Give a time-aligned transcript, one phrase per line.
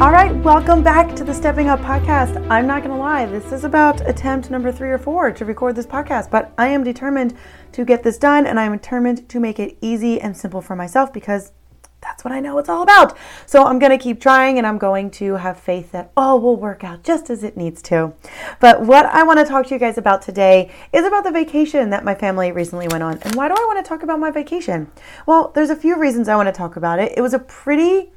[0.00, 2.48] All right, welcome back to the Stepping Up podcast.
[2.50, 5.76] I'm not going to lie, this is about attempt number three or four to record
[5.76, 7.36] this podcast, but I am determined
[7.72, 11.12] to get this done and I'm determined to make it easy and simple for myself
[11.12, 11.52] because
[12.00, 13.14] that's what I know it's all about.
[13.44, 16.56] So I'm going to keep trying and I'm going to have faith that all will
[16.56, 18.14] work out just as it needs to.
[18.58, 21.90] But what I want to talk to you guys about today is about the vacation
[21.90, 23.18] that my family recently went on.
[23.18, 24.90] And why do I want to talk about my vacation?
[25.26, 27.12] Well, there's a few reasons I want to talk about it.
[27.18, 28.12] It was a pretty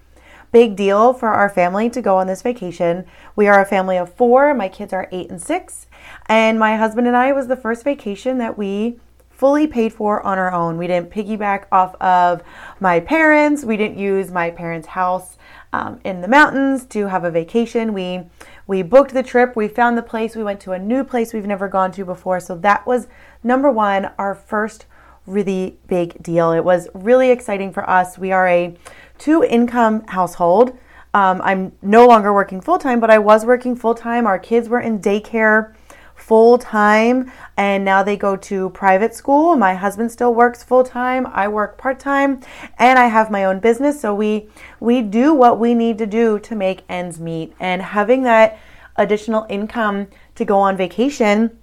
[0.54, 3.06] big deal for our family to go on this vacation.
[3.36, 4.54] We are a family of four.
[4.54, 5.88] My kids are eight and six.
[6.28, 9.00] And my husband and I was the first vacation that we
[9.32, 10.78] fully paid for on our own.
[10.78, 12.44] We didn't piggyback off of
[12.80, 13.66] my parents.
[13.66, 15.38] We didn't use my parents' house
[15.74, 17.94] um, in the mountains to have a vacation.
[17.94, 18.22] We
[18.68, 19.56] we booked the trip.
[19.56, 20.36] We found the place.
[20.36, 22.40] We went to a new place we've never gone to before.
[22.40, 23.08] So that was
[23.44, 24.86] number one, our first
[25.26, 26.52] really big deal.
[26.52, 28.18] It was really exciting for us.
[28.18, 28.76] We are a
[29.18, 30.78] two income household.
[31.14, 34.26] Um, I'm no longer working full time, but I was working full time.
[34.26, 35.76] Our kids were in daycare
[36.16, 39.56] full time, and now they go to private school.
[39.56, 41.28] My husband still works full time.
[41.28, 42.42] I work part time,
[42.80, 44.00] and I have my own business.
[44.02, 44.48] So we
[44.80, 47.54] we do what we need to do to make ends meet.
[47.60, 48.58] And having that
[48.96, 51.60] additional income to go on vacation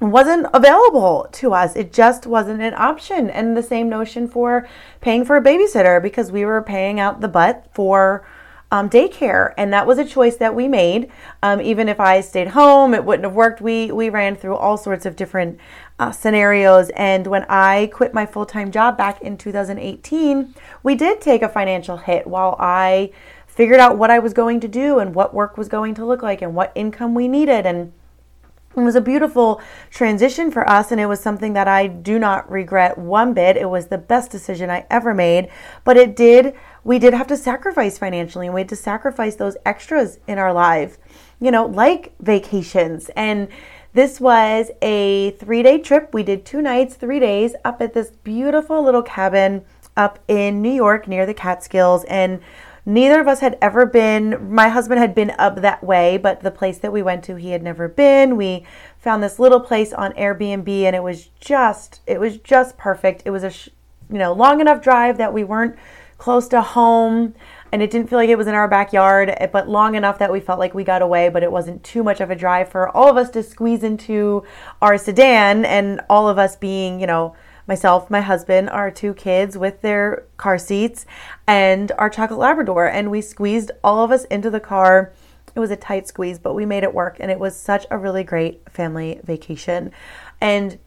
[0.00, 1.74] wasn't available to us.
[1.76, 3.30] It just wasn't an option.
[3.30, 4.68] And the same notion for
[5.00, 8.26] paying for a babysitter because we were paying out the butt for
[8.70, 11.10] um, daycare, and that was a choice that we made.
[11.42, 13.60] Um, even if I stayed home, it wouldn't have worked.
[13.60, 15.58] We we ran through all sorts of different
[15.98, 21.20] uh, scenarios, and when I quit my full time job back in 2018, we did
[21.20, 23.10] take a financial hit while I
[23.46, 26.22] figured out what I was going to do and what work was going to look
[26.22, 27.92] like and what income we needed and
[28.82, 32.50] it was a beautiful transition for us, and it was something that I do not
[32.50, 33.56] regret one bit.
[33.56, 35.48] It was the best decision I ever made,
[35.84, 39.56] but it did, we did have to sacrifice financially, and we had to sacrifice those
[39.66, 40.98] extras in our lives,
[41.40, 43.10] you know, like vacations.
[43.16, 43.48] And
[43.94, 46.12] this was a three day trip.
[46.12, 49.64] We did two nights, three days up at this beautiful little cabin
[49.96, 52.04] up in New York near the Catskills.
[52.04, 52.40] And
[52.88, 56.50] Neither of us had ever been, my husband had been up that way, but the
[56.50, 58.34] place that we went to, he had never been.
[58.38, 58.64] We
[58.98, 63.24] found this little place on Airbnb and it was just, it was just perfect.
[63.26, 63.52] It was a,
[64.10, 65.76] you know, long enough drive that we weren't
[66.16, 67.34] close to home
[67.72, 70.32] and it didn't feel like it was in our backyard, eh, but long enough that
[70.32, 72.88] we felt like we got away, but it wasn't too much of a drive for
[72.96, 74.42] all of us to squeeze into
[74.80, 77.36] our sedan and all of us being, you know,
[77.68, 81.06] myself, my husband, our two kids with their car seats,
[81.46, 82.86] and our chocolate Labrador.
[82.86, 85.12] And we squeezed all of us into the car.
[85.54, 87.18] It was a tight squeeze, but we made it work.
[87.20, 89.92] And it was such a really great family vacation.
[90.40, 90.78] And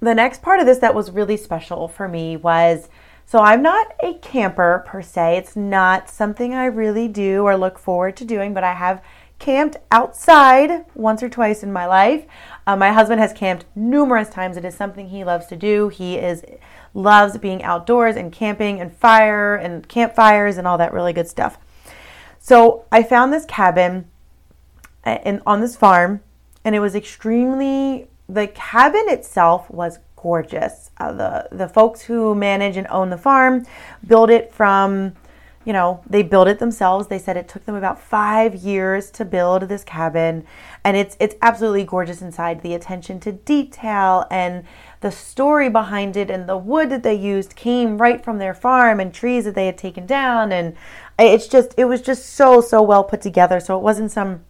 [0.00, 2.88] the next part of this that was really special for me was
[3.28, 5.38] so I'm not a camper per se.
[5.38, 9.02] It's not something I really do or look forward to doing, but I have
[9.38, 12.24] camped outside once or twice in my life.
[12.66, 14.56] Uh, my husband has camped numerous times.
[14.56, 15.88] It is something he loves to do.
[15.88, 16.44] He is
[16.94, 21.58] loves being outdoors and camping and fire and campfires and all that really good stuff.
[22.38, 24.08] So I found this cabin
[25.04, 26.22] uh, in, on this farm,
[26.64, 28.08] and it was extremely.
[28.28, 30.90] The cabin itself was gorgeous.
[30.96, 33.66] Uh, the the folks who manage and own the farm
[34.06, 35.14] built it from
[35.66, 37.08] you know, they built it themselves.
[37.08, 40.46] They said it took them about five years to build this cabin,
[40.84, 42.62] and it's it's absolutely gorgeous inside.
[42.62, 44.64] The attention to detail and
[45.00, 49.00] the story behind it, and the wood that they used came right from their farm
[49.00, 50.76] and trees that they had taken down, and
[51.18, 53.58] it's just it was just so so well put together.
[53.58, 54.44] So it wasn't some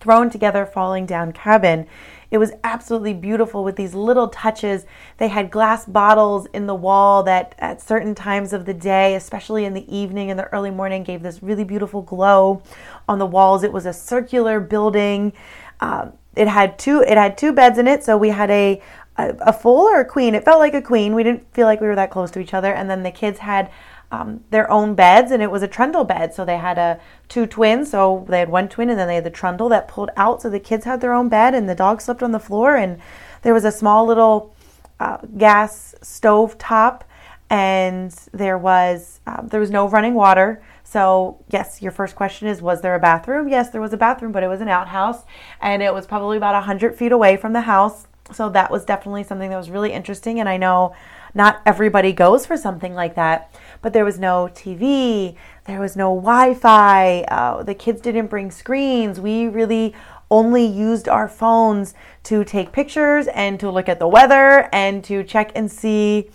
[0.00, 1.86] thrown together falling down cabin.
[2.30, 4.86] It was absolutely beautiful with these little touches.
[5.18, 9.64] They had glass bottles in the wall that at certain times of the day, especially
[9.64, 12.62] in the evening and the early morning, gave this really beautiful glow
[13.08, 13.64] on the walls.
[13.64, 15.32] It was a circular building.
[15.80, 18.80] Um, it had two it had two beds in it, so we had a
[19.20, 20.34] a, a fool or a queen.
[20.34, 21.14] It felt like a queen.
[21.14, 22.72] We didn't feel like we were that close to each other.
[22.72, 23.70] And then the kids had
[24.12, 26.34] um, their own beds, and it was a trundle bed.
[26.34, 27.90] So they had a two twins.
[27.90, 30.42] So they had one twin, and then they had the trundle that pulled out.
[30.42, 32.76] So the kids had their own bed, and the dog slept on the floor.
[32.76, 33.00] And
[33.42, 34.54] there was a small little
[34.98, 37.04] uh, gas stove top,
[37.48, 40.62] and there was uh, there was no running water.
[40.90, 43.48] So, yes, your first question is Was there a bathroom?
[43.48, 45.22] Yes, there was a bathroom, but it was an outhouse
[45.60, 48.08] and it was probably about 100 feet away from the house.
[48.32, 50.40] So, that was definitely something that was really interesting.
[50.40, 50.96] And I know
[51.32, 55.36] not everybody goes for something like that, but there was no TV,
[55.66, 59.20] there was no Wi Fi, uh, the kids didn't bring screens.
[59.20, 59.94] We really
[60.30, 61.94] only used our phones
[62.24, 66.30] to take pictures and to look at the weather and to check and see.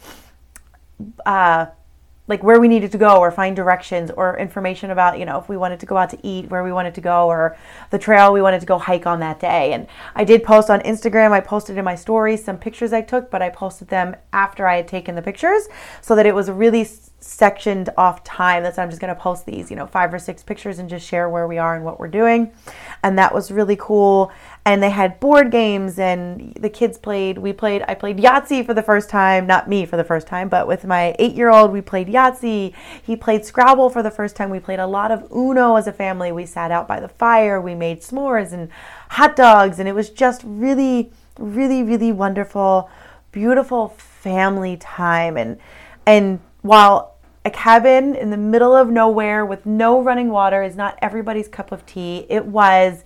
[1.26, 1.68] Uh,
[2.28, 5.48] like where we needed to go or find directions or information about you know if
[5.48, 7.56] we wanted to go out to eat where we wanted to go or
[7.92, 10.80] the trail we wanted to go hike on that day and i did post on
[10.82, 14.68] instagram i posted in my stories some pictures i took but i posted them after
[14.68, 15.68] i had taken the pictures
[16.02, 16.88] so that it was really
[17.26, 18.62] sectioned off time.
[18.62, 21.06] That's i'm just going to post these you know five or six pictures and just
[21.08, 22.52] share where we are and what we're doing.
[23.04, 24.32] And that was really cool.
[24.64, 27.38] And they had board games and the kids played.
[27.40, 29.48] We played i played yahtzee for the first time.
[29.48, 32.74] Not me for the first time but with my eight year old we played yahtzee.
[33.02, 34.52] He played scrabble for the first time.
[34.52, 36.32] We played a lot of uno as a family.
[36.32, 37.60] We sat out by the fire.
[37.60, 38.70] We made s'mores and
[39.10, 39.80] hot dogs.
[39.80, 42.90] And it was just really really really wonderful
[43.32, 45.38] beautiful family time.
[45.38, 45.58] And
[46.06, 47.15] and while
[47.46, 51.72] a cabin in the middle of nowhere with no running water is not everybody's cup
[51.72, 53.04] of tea it was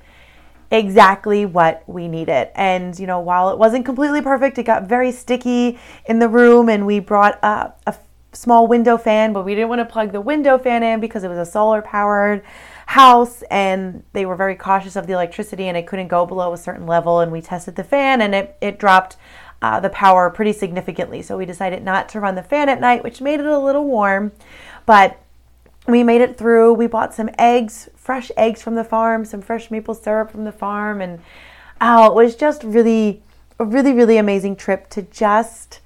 [0.71, 2.49] exactly what we needed.
[2.55, 6.69] And, you know, while it wasn't completely perfect, it got very sticky in the room,
[6.69, 7.95] and we brought up a
[8.33, 11.27] small window fan, but we didn't want to plug the window fan in because it
[11.27, 12.43] was a solar powered
[12.85, 16.57] house and they were very cautious of the electricity and it couldn't go below a
[16.57, 19.15] certain level and we tested the fan and it, it dropped
[19.61, 23.03] uh, the power pretty significantly so we decided not to run the fan at night
[23.03, 24.31] which made it a little warm
[24.85, 25.19] but
[25.89, 26.73] we made it through.
[26.73, 30.51] We bought some eggs, fresh eggs from the farm, some fresh maple syrup from the
[30.51, 31.19] farm, and
[31.81, 33.23] oh, it was just really
[33.59, 35.81] a really really amazing trip to just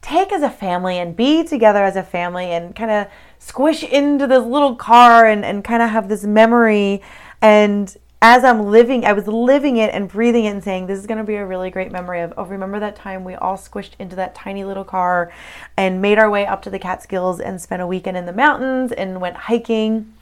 [0.00, 3.06] take as a family and be together as a family and kind of
[3.38, 7.00] squish into this little car and, and kind of have this memory
[7.40, 11.08] and as I'm living, I was living it and breathing it and saying, this is
[11.08, 13.90] going to be a really great memory of, oh, remember that time we all squished
[13.98, 15.32] into that tiny little car
[15.76, 18.92] and made our way up to the Catskills and spent a weekend in the mountains
[18.92, 20.14] and went hiking.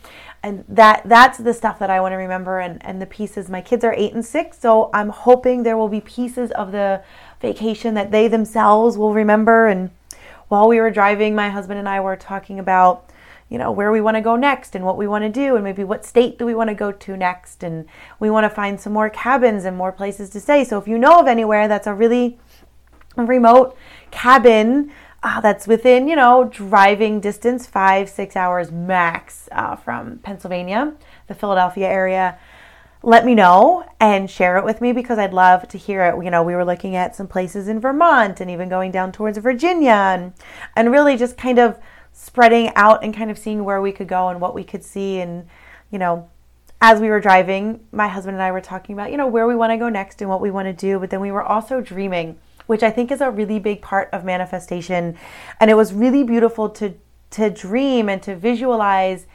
[0.43, 3.51] And that that's the stuff that I want to remember and, and the pieces.
[3.51, 7.03] My kids are eight and six, so I'm hoping there will be pieces of the
[7.43, 9.67] vacation that they themselves will remember.
[9.67, 9.91] And
[10.49, 13.10] while we were driving, my husband and I were talking about
[13.51, 15.65] you know where we want to go next and what we want to do and
[15.65, 17.85] maybe what state do we want to go to next and
[18.19, 20.97] we want to find some more cabins and more places to stay so if you
[20.97, 22.39] know of anywhere that's a really
[23.17, 23.77] remote
[24.11, 24.91] cabin
[25.23, 30.95] uh, that's within you know driving distance five six hours max uh, from pennsylvania
[31.27, 32.39] the philadelphia area
[33.03, 36.23] let me know and share it with me because I'd love to hear it.
[36.23, 39.39] You know, we were looking at some places in Vermont and even going down towards
[39.39, 40.35] Virginia and
[40.77, 41.79] and really just kind of
[42.13, 45.21] spreading out and kind of seeing where we could go and what we could see.
[45.21, 45.47] And
[45.91, 46.29] you know
[46.83, 49.55] as we were driving my husband and I were talking about you know where we
[49.55, 50.99] want to go next and what we want to do.
[50.99, 52.39] But then we were also dreaming
[52.71, 55.19] which I think is a really big part of manifestation.
[55.59, 56.95] And it was really beautiful to
[57.31, 59.27] to dream and to visualize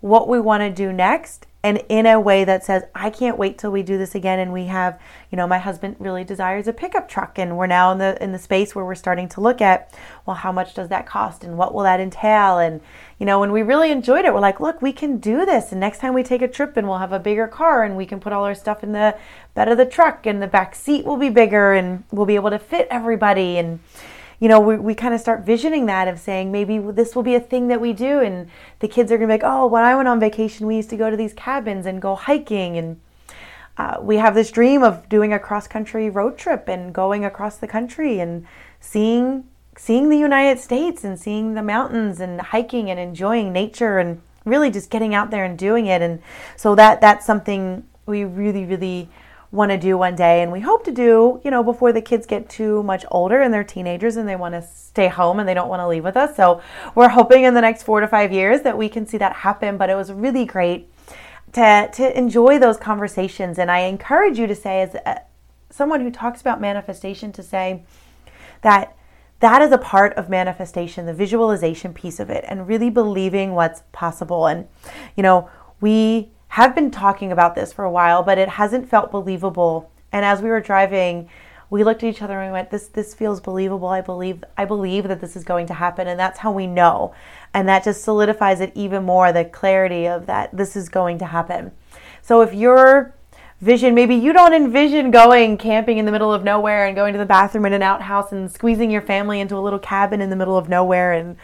[0.00, 3.58] what we want to do next and in a way that says i can't wait
[3.58, 4.98] till we do this again and we have
[5.30, 8.32] you know my husband really desires a pickup truck and we're now in the in
[8.32, 9.92] the space where we're starting to look at
[10.26, 12.58] well how much does that cost and what will that entail?
[12.58, 12.80] And
[13.18, 15.80] you know when we really enjoyed it we're like look we can do this and
[15.80, 18.20] next time we take a trip and we'll have a bigger car and we can
[18.20, 19.16] put all our stuff in the
[19.54, 22.50] bed of the truck and the back seat will be bigger and we'll be able
[22.50, 23.80] to fit everybody and
[24.40, 27.34] you know, we, we kind of start visioning that of saying maybe this will be
[27.34, 28.20] a thing that we do.
[28.20, 30.76] And the kids are going to be like, oh, when I went on vacation, we
[30.76, 32.78] used to go to these cabins and go hiking.
[32.78, 33.00] And
[33.76, 37.58] uh, we have this dream of doing a cross country road trip and going across
[37.58, 38.46] the country and
[38.80, 39.44] seeing
[39.76, 44.70] seeing the United States and seeing the mountains and hiking and enjoying nature and really
[44.70, 46.02] just getting out there and doing it.
[46.02, 46.20] And
[46.56, 49.08] so that that's something we really, really
[49.52, 52.24] want to do one day and we hope to do, you know, before the kids
[52.24, 55.54] get too much older and they're teenagers and they want to stay home and they
[55.54, 56.36] don't want to leave with us.
[56.36, 56.62] So
[56.94, 59.76] we're hoping in the next 4 to 5 years that we can see that happen,
[59.76, 60.88] but it was really great
[61.52, 65.22] to to enjoy those conversations and I encourage you to say as a,
[65.68, 67.82] someone who talks about manifestation to say
[68.62, 68.96] that
[69.40, 73.82] that is a part of manifestation, the visualization piece of it and really believing what's
[73.90, 74.68] possible and
[75.16, 79.12] you know, we have been talking about this for a while, but it hasn't felt
[79.12, 79.90] believable.
[80.12, 81.28] And as we were driving,
[81.70, 83.88] we looked at each other and we went, "This this feels believable.
[83.88, 87.14] I believe I believe that this is going to happen." And that's how we know,
[87.54, 89.30] and that just solidifies it even more.
[89.30, 91.70] The clarity of that this is going to happen.
[92.20, 93.14] So if your
[93.60, 97.18] vision, maybe you don't envision going camping in the middle of nowhere and going to
[97.18, 100.36] the bathroom in an outhouse and squeezing your family into a little cabin in the
[100.36, 101.36] middle of nowhere and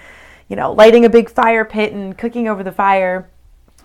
[0.49, 3.29] you know lighting a big fire pit and cooking over the fire,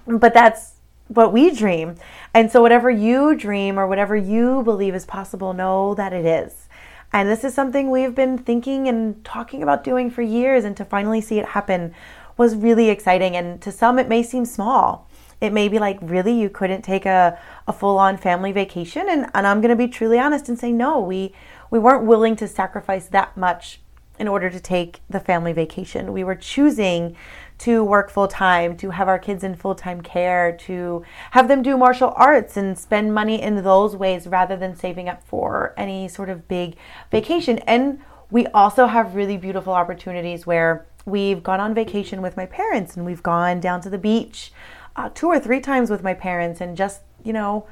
[0.07, 0.70] but that's
[1.15, 1.95] what we dream.
[2.33, 6.67] And so, whatever you dream or whatever you believe is possible, know that it is.
[7.13, 10.85] And this is something we've been thinking and talking about doing for years, and to
[10.85, 11.93] finally see it happen
[12.37, 13.35] was really exciting.
[13.35, 15.07] And to some, it may seem small.
[15.41, 17.37] It may be like, really, you couldn't take a,
[17.67, 19.07] a full on family vacation?
[19.09, 21.33] And, and I'm going to be truly honest and say, no, we,
[21.69, 23.81] we weren't willing to sacrifice that much
[24.19, 26.13] in order to take the family vacation.
[26.13, 27.17] We were choosing
[27.61, 31.61] to work full time, to have our kids in full time care, to have them
[31.61, 36.07] do martial arts and spend money in those ways rather than saving up for any
[36.07, 36.75] sort of big
[37.11, 37.59] vacation.
[37.59, 37.99] And
[38.31, 43.05] we also have really beautiful opportunities where we've gone on vacation with my parents and
[43.05, 44.51] we've gone down to the beach
[44.95, 47.67] uh, two or three times with my parents and just, you know,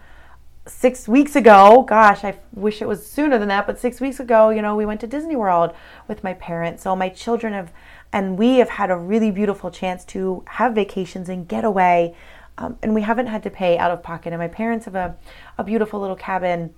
[0.68, 4.50] six weeks ago, gosh, I wish it was sooner than that, but six weeks ago,
[4.50, 5.74] you know, we went to Disney World
[6.08, 6.84] with my parents.
[6.84, 7.74] So my children have
[8.12, 12.16] and we have had a really beautiful chance to have vacations and get away.
[12.58, 14.34] Um, and we haven't had to pay out of pocket.
[14.34, 15.16] And my parents have a,
[15.58, 16.74] a beautiful little cabin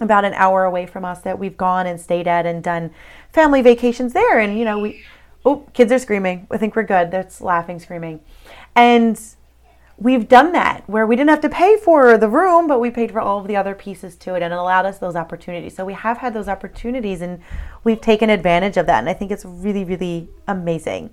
[0.00, 2.92] about an hour away from us that we've gone and stayed at and done
[3.32, 4.38] family vacations there.
[4.38, 5.02] And, you know, we,
[5.44, 6.46] oh, kids are screaming.
[6.50, 7.10] I think we're good.
[7.10, 8.20] That's laughing, screaming.
[8.76, 9.20] And
[10.00, 13.10] we've done that where we didn't have to pay for the room, but we paid
[13.10, 15.74] for all of the other pieces to it and it allowed us those opportunities.
[15.74, 17.40] So we have had those opportunities and
[17.82, 19.00] we've taken advantage of that.
[19.00, 21.10] And I think it's really, really amazing.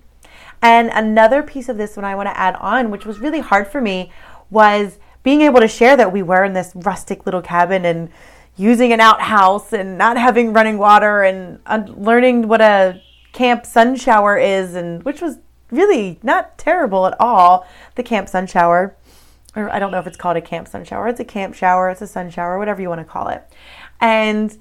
[0.62, 3.68] And another piece of this, when I want to add on, which was really hard
[3.68, 4.12] for me,
[4.50, 8.10] was being able to share that we were in this rustic little cabin and
[8.56, 11.60] using an outhouse and not having running water and
[11.98, 13.02] learning what a
[13.34, 15.40] camp sun shower is and which was
[15.72, 17.68] really not terrible at all.
[17.96, 18.96] The camp sun shower,
[19.56, 21.08] or I don't know if it's called a camp sun shower.
[21.08, 23.44] It's a camp shower, it's a sun shower, whatever you want to call it.
[24.00, 24.58] And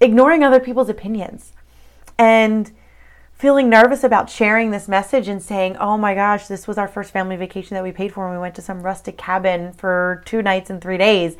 [0.00, 1.52] ignoring other people's opinions
[2.18, 2.72] and
[3.32, 7.12] feeling nervous about sharing this message and saying, oh my gosh, this was our first
[7.12, 10.42] family vacation that we paid for and we went to some rustic cabin for two
[10.42, 11.36] nights and three days.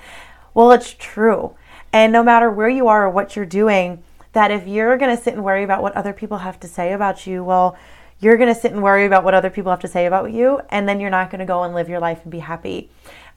[0.55, 1.55] Well, it's true.
[1.93, 4.03] And no matter where you are or what you're doing,
[4.33, 6.93] that if you're going to sit and worry about what other people have to say
[6.93, 7.77] about you, well,
[8.21, 10.61] you're going to sit and worry about what other people have to say about you,
[10.71, 12.91] and then you're not going to go and live your life and be happy.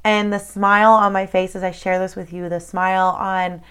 [0.04, 3.62] And the smile on my face as I share this with you, the smile on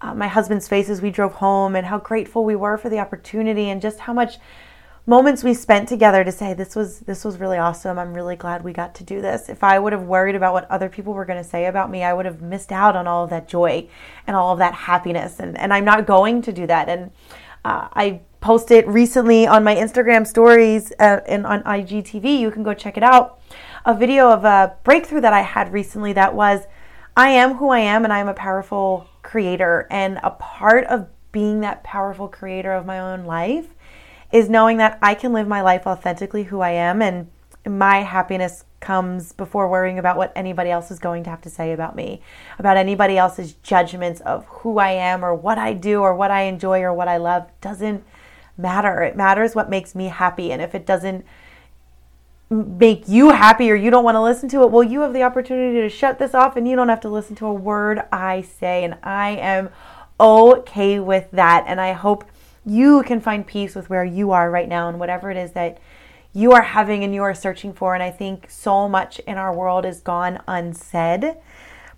[0.00, 2.98] uh, my husband's face as we drove home, and how grateful we were for the
[2.98, 4.38] opportunity, and just how much
[5.06, 7.98] moments we spent together to say this was this was really awesome.
[7.98, 9.48] I'm really glad we got to do this.
[9.48, 12.04] If I would have worried about what other people were going to say about me,
[12.04, 13.88] I would have missed out on all of that joy
[14.26, 15.40] and all of that happiness.
[15.40, 16.90] And and I'm not going to do that.
[16.90, 17.10] And
[17.64, 22.38] uh, I posted recently on my Instagram stories uh, and on IGTV.
[22.38, 23.40] You can go check it out.
[23.84, 26.62] A video of a breakthrough that I had recently that was
[27.16, 29.86] I am who I am and I am a powerful creator.
[29.90, 33.74] And a part of being that powerful creator of my own life
[34.32, 37.30] is knowing that I can live my life authentically who I am and
[37.66, 41.72] my happiness comes before worrying about what anybody else is going to have to say
[41.72, 42.22] about me,
[42.58, 46.42] about anybody else's judgments of who I am or what I do or what I
[46.42, 48.04] enjoy or what I love doesn't
[48.58, 49.02] matter.
[49.02, 50.52] It matters what makes me happy.
[50.52, 51.24] And if it doesn't
[52.50, 55.22] make you happy or you don't want to listen to it, well, you have the
[55.22, 58.42] opportunity to shut this off and you don't have to listen to a word I
[58.42, 58.84] say.
[58.84, 59.70] And I am
[60.18, 61.64] okay with that.
[61.66, 62.24] And I hope
[62.66, 65.78] you can find peace with where you are right now and whatever it is that
[66.32, 67.94] you are having and you are searching for.
[67.94, 71.36] And I think so much in our world is gone unsaid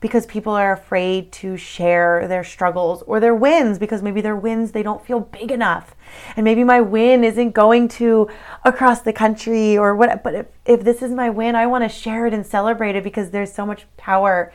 [0.00, 4.72] because people are afraid to share their struggles or their wins because maybe their wins
[4.72, 5.94] they don't feel big enough.
[6.36, 8.28] And maybe my win isn't going to
[8.64, 11.88] across the country or what but if, if this is my win, I want to
[11.88, 14.52] share it and celebrate it because there's so much power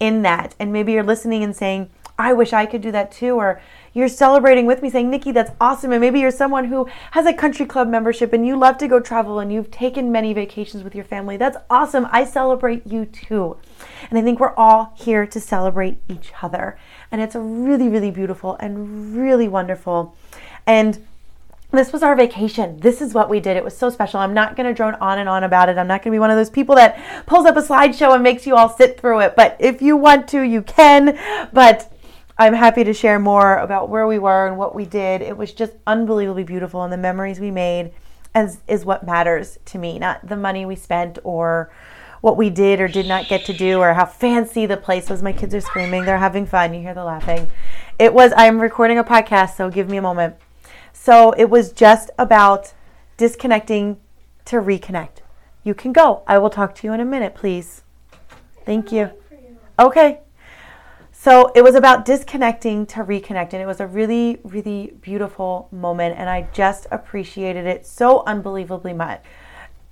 [0.00, 0.54] in that.
[0.58, 3.36] And maybe you're listening and saying, I wish I could do that too.
[3.36, 3.60] Or
[3.96, 5.90] you're celebrating with me saying, Nikki, that's awesome.
[5.90, 9.00] And maybe you're someone who has a country club membership and you love to go
[9.00, 11.38] travel and you've taken many vacations with your family.
[11.38, 12.06] That's awesome.
[12.10, 13.56] I celebrate you too.
[14.10, 16.78] And I think we're all here to celebrate each other.
[17.10, 20.14] And it's really, really beautiful and really wonderful.
[20.66, 21.06] And
[21.72, 22.78] this was our vacation.
[22.80, 23.56] This is what we did.
[23.56, 24.20] It was so special.
[24.20, 25.78] I'm not going to drone on and on about it.
[25.78, 28.22] I'm not going to be one of those people that pulls up a slideshow and
[28.22, 29.36] makes you all sit through it.
[29.36, 31.18] But if you want to, you can.
[31.52, 31.90] But
[32.38, 35.22] I'm happy to share more about where we were and what we did.
[35.22, 37.92] It was just unbelievably beautiful, and the memories we made
[38.34, 41.72] as, is what matters to me, not the money we spent or
[42.20, 45.22] what we did or did not get to do or how fancy the place was.
[45.22, 46.74] My kids are screaming, they're having fun.
[46.74, 47.50] You hear the laughing.
[47.98, 50.36] It was, I'm recording a podcast, so give me a moment.
[50.92, 52.74] So it was just about
[53.16, 53.98] disconnecting
[54.46, 55.22] to reconnect.
[55.64, 56.22] You can go.
[56.26, 57.82] I will talk to you in a minute, please.
[58.66, 59.10] Thank you.
[59.78, 60.20] Okay.
[61.26, 66.14] So it was about disconnecting to reconnect, and it was a really, really beautiful moment,
[66.16, 69.24] and I just appreciated it so unbelievably much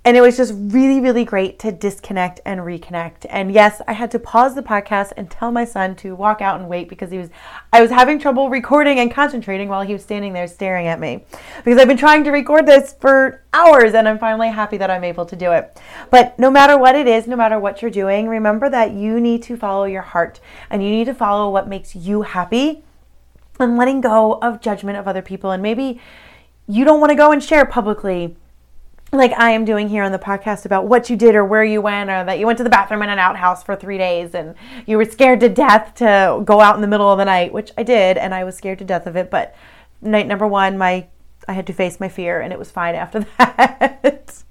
[0.05, 3.25] and it was just really really great to disconnect and reconnect.
[3.29, 6.59] And yes i had to pause the podcast and tell my son to walk out
[6.59, 7.29] and wait because he was
[7.73, 11.23] i was having trouble recording and concentrating while he was standing there staring at me.
[11.63, 15.03] Because i've been trying to record this for hours and i'm finally happy that i'm
[15.03, 15.81] able to do it.
[16.11, 19.43] But no matter what it is no matter what you're doing remember that you need
[19.43, 22.83] to follow your heart and you need to follow what makes you happy
[23.59, 25.51] and letting go of judgment of other people.
[25.51, 25.99] And maybe
[26.67, 28.35] you don't want to go and share publicly
[29.11, 31.81] like I am doing here on the podcast about what you did or where you
[31.81, 34.55] went or that you went to the bathroom in an outhouse for three days and
[34.85, 37.71] you were scared to death to go out in the middle of the night, which
[37.77, 39.31] I did, and I was scared to death of it.
[39.31, 39.55] But
[40.01, 41.07] night number one, my
[41.47, 44.43] I had to face my fear, and it was fine after that.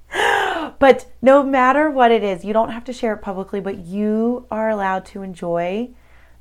[0.78, 4.46] but no matter what it is, you don't have to share it publicly, but you
[4.50, 5.90] are allowed to enjoy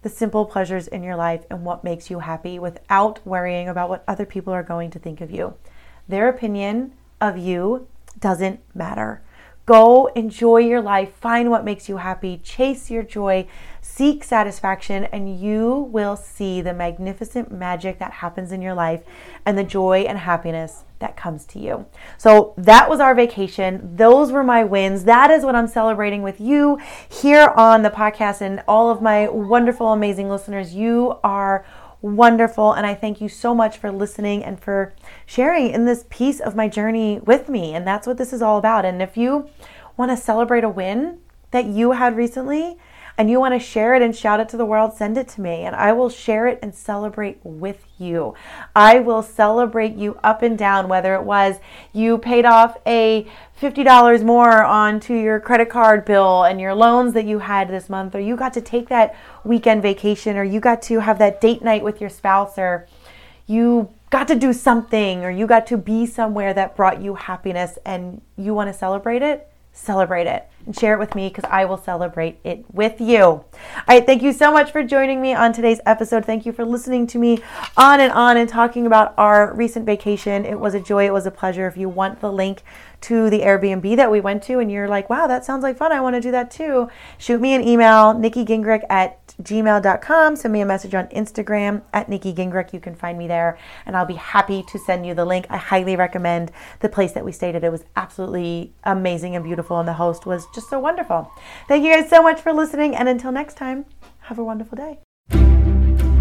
[0.04, 4.04] the simple pleasures in your life and what makes you happy without worrying about what
[4.08, 5.56] other people are going to think of you.
[6.08, 7.88] Their opinion of you
[8.20, 9.22] doesn't matter.
[9.66, 13.48] Go enjoy your life, find what makes you happy, chase your joy,
[13.82, 19.04] seek satisfaction, and you will see the magnificent magic that happens in your life
[19.46, 21.86] and the joy and happiness that comes to you.
[22.18, 23.96] So, that was our vacation.
[23.96, 25.06] Those were my wins.
[25.06, 29.30] That is what I'm celebrating with you here on the podcast and all of my
[29.30, 30.74] wonderful, amazing listeners.
[30.76, 31.66] You are
[32.04, 32.74] wonderful.
[32.74, 34.94] And I thank you so much for listening and for
[35.26, 37.74] sharing in this piece of my journey with me.
[37.74, 38.86] And that's what this is all about.
[38.86, 39.50] And if you
[39.98, 41.20] want to celebrate a win
[41.52, 42.78] that you had recently,
[43.18, 45.42] and you want to share it and shout it to the world, send it to
[45.42, 48.34] me and I will share it and celebrate with you.
[48.76, 51.58] I will celebrate you up and down, whether it was
[51.92, 53.28] you paid off a
[53.62, 58.16] $50 more onto your credit card bill and your loans that you had this month,
[58.16, 61.64] or you got to take that weekend vacation, or you got to have that date
[61.64, 62.88] night with your spouse, or
[63.46, 67.78] you got to do something, or you got to be somewhere that brought you happiness
[67.86, 71.66] and you want to celebrate it celebrate it and share it with me because I
[71.66, 73.22] will celebrate it with you.
[73.24, 73.46] All
[73.88, 76.24] right, thank you so much for joining me on today's episode.
[76.24, 77.40] Thank you for listening to me
[77.76, 80.46] on and on and talking about our recent vacation.
[80.46, 81.68] It was a joy, it was a pleasure.
[81.68, 82.62] If you want the link
[83.02, 85.92] to the Airbnb that we went to and you're like, wow, that sounds like fun,
[85.92, 90.36] I want to do that too, shoot me an email, Nikki Gingrich at gmail.com.
[90.36, 92.74] Send me a message on Instagram at Nikki Gingrich.
[92.74, 95.46] You can find me there, and I'll be happy to send you the link.
[95.50, 97.64] I highly recommend the place that we stayed at.
[97.64, 101.32] It was absolutely amazing and beautiful, and the host was just so wonderful.
[101.68, 103.86] Thank you guys so much for listening, and until next time,
[104.22, 105.00] have a wonderful day.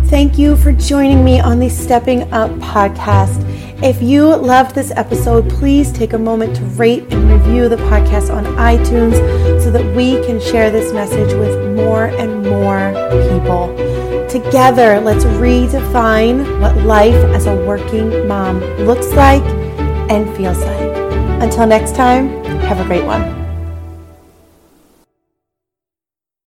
[0.06, 3.51] Thank you for joining me on the Stepping Up podcast.
[3.82, 8.32] If you loved this episode, please take a moment to rate and review the podcast
[8.32, 9.16] on iTunes
[9.60, 12.92] so that we can share this message with more and more
[13.28, 13.74] people.
[14.28, 19.42] Together, let's redefine what life as a working mom looks like
[20.08, 21.42] and feels like.
[21.42, 22.28] Until next time,
[22.60, 23.41] have a great one.